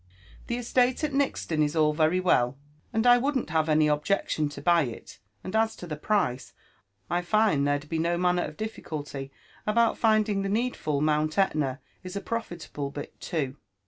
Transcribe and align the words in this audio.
Tbe 0.47 0.57
estate 0.57 1.03
at 1.03 1.13
Nixlon 1.13 1.61
is 1.61 1.75
all 1.75 1.93
very 1.93 2.19
well, 2.19 2.57
and 2.91 3.05
i 3.05 3.19
woaldoH 3.19 3.51
have 3.51 3.69
any 3.69 3.87
objection 3.87 4.49
to 4.49 4.59
buy 4.59 4.81
it; 4.85 5.19
and 5.43 5.55
as 5.55 5.75
to 5.75 5.85
the 5.85 5.95
price, 5.95 6.53
1 7.09 7.21
find 7.21 7.67
tbere'd 7.67 7.87
be 7.87 7.99
no 7.99 8.17
manner 8.17 8.41
of 8.45 8.57
difijcully 8.57 9.29
about 9.67 9.99
finding 9.99 10.43
ihe 10.43 10.51
needful. 10.51 11.01
Mount 11.01 11.37
Etna 11.37 11.79
is 12.03 12.15
a 12.15 12.19
profitable 12.21 12.89
bit 12.89 13.19
too. 13.19 13.57